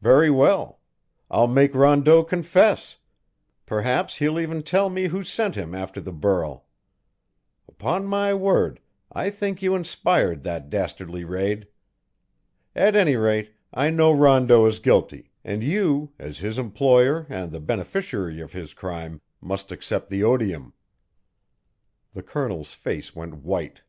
[0.00, 0.78] "Very well.
[1.28, 2.98] I'll make Rondeau confess;
[3.66, 6.66] perhaps he'll even tell me who sent him after the burl.
[7.68, 8.78] Upon my word,
[9.12, 11.66] I think you inspired that dastardly raid.
[12.76, 17.58] At any rate, I know Rondeau is guilty, and you, as his employer and the
[17.58, 20.74] beneficiary of his crime, must accept the odium."
[22.14, 23.80] The Colonel's face went white.